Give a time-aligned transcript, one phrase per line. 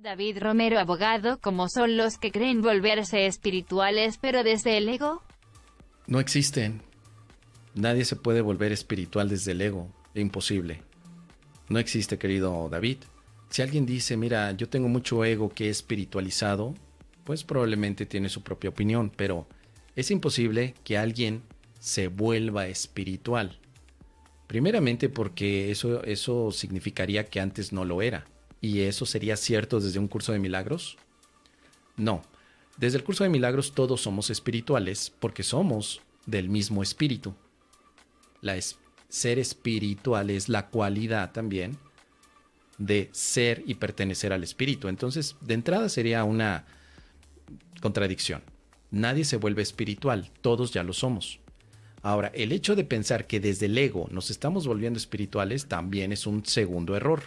[0.00, 5.24] David Romero abogado ¿cómo son los que creen volverse espirituales pero desde el ego?
[6.06, 6.82] No existen.
[7.74, 9.92] Nadie se puede volver espiritual desde el ego.
[10.14, 10.82] Imposible.
[11.68, 12.98] No existe, querido David.
[13.50, 16.76] Si alguien dice, mira, yo tengo mucho ego que es espiritualizado,
[17.24, 19.48] pues probablemente tiene su propia opinión, pero
[19.96, 21.42] es imposible que alguien
[21.80, 23.58] se vuelva espiritual.
[24.46, 28.26] Primeramente porque eso, eso significaría que antes no lo era.
[28.60, 30.96] ¿Y eso sería cierto desde un curso de milagros?
[31.96, 32.22] No.
[32.76, 37.34] Desde el curso de milagros todos somos espirituales porque somos del mismo espíritu.
[39.08, 41.78] Ser espiritual es la cualidad también
[42.76, 44.88] de ser y pertenecer al espíritu.
[44.88, 46.66] Entonces, de entrada sería una
[47.80, 48.42] contradicción.
[48.90, 51.40] Nadie se vuelve espiritual, todos ya lo somos.
[52.02, 56.26] Ahora, el hecho de pensar que desde el ego nos estamos volviendo espirituales también es
[56.26, 57.22] un segundo error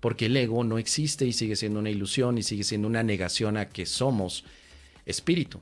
[0.00, 3.56] porque el ego no existe y sigue siendo una ilusión y sigue siendo una negación
[3.56, 4.44] a que somos
[5.04, 5.60] espíritu.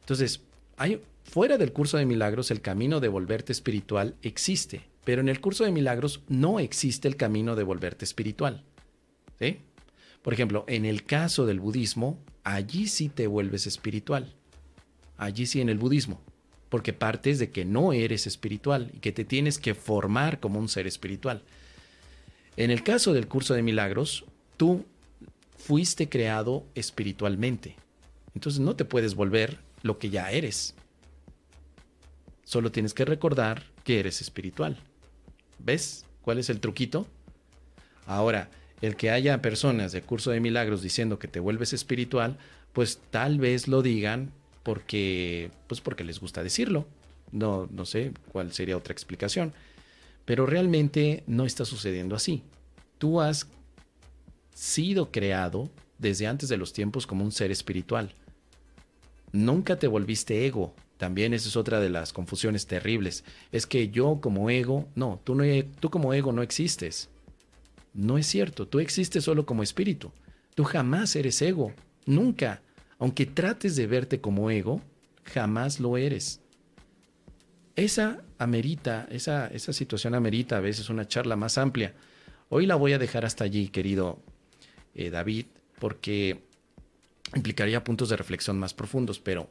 [0.00, 0.40] Entonces,
[1.24, 5.64] fuera del curso de milagros, el camino de volverte espiritual existe, pero en el curso
[5.64, 8.64] de milagros no existe el camino de volverte espiritual.
[9.38, 9.58] ¿Sí?
[10.22, 14.34] Por ejemplo, en el caso del budismo, allí sí te vuelves espiritual.
[15.16, 16.20] Allí sí en el budismo,
[16.68, 20.68] porque partes de que no eres espiritual y que te tienes que formar como un
[20.68, 21.44] ser espiritual.
[22.58, 24.24] En el caso del curso de milagros,
[24.56, 24.84] tú
[25.56, 27.76] fuiste creado espiritualmente.
[28.34, 30.74] Entonces no te puedes volver lo que ya eres.
[32.42, 34.76] Solo tienes que recordar que eres espiritual.
[35.60, 37.06] ¿Ves cuál es el truquito?
[38.08, 42.38] Ahora, el que haya personas de curso de milagros diciendo que te vuelves espiritual,
[42.72, 44.32] pues tal vez lo digan
[44.64, 46.88] porque pues porque les gusta decirlo.
[47.30, 49.52] No no sé cuál sería otra explicación.
[50.28, 52.42] Pero realmente no está sucediendo así.
[52.98, 53.48] Tú has
[54.52, 58.12] sido creado desde antes de los tiempos como un ser espiritual.
[59.32, 60.74] Nunca te volviste ego.
[60.98, 63.24] También esa es otra de las confusiones terribles.
[63.52, 65.44] Es que yo como ego, no, tú, no,
[65.80, 67.08] tú como ego no existes.
[67.94, 70.12] No es cierto, tú existes solo como espíritu.
[70.54, 71.72] Tú jamás eres ego,
[72.04, 72.60] nunca.
[72.98, 74.82] Aunque trates de verte como ego,
[75.24, 76.42] jamás lo eres
[77.78, 81.94] esa amerita, esa, esa situación amerita a veces una charla más amplia.
[82.48, 84.18] Hoy la voy a dejar hasta allí, querido
[84.96, 85.46] eh, David,
[85.78, 86.42] porque
[87.36, 89.48] implicaría puntos de reflexión más profundos, pero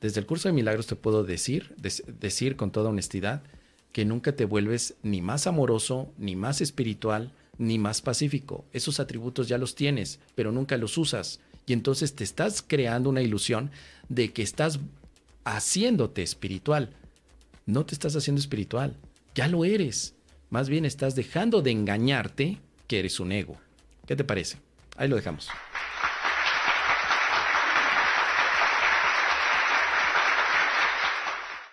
[0.00, 3.44] desde el curso de milagros te puedo decir, decir con toda honestidad,
[3.92, 8.64] que nunca te vuelves ni más amoroso, ni más espiritual, ni más pacífico.
[8.72, 11.38] Esos atributos ya los tienes, pero nunca los usas.
[11.66, 13.70] Y entonces te estás creando una ilusión
[14.08, 14.80] de que estás
[15.44, 16.90] haciéndote espiritual
[17.66, 18.96] no te estás haciendo espiritual,
[19.34, 20.14] ya lo eres.
[20.50, 23.56] Más bien estás dejando de engañarte que eres un ego.
[24.06, 24.58] ¿Qué te parece?
[24.96, 25.48] Ahí lo dejamos.